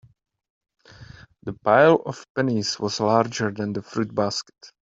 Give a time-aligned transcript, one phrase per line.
[1.43, 4.71] The pile of pennies was larger than the fruit basket.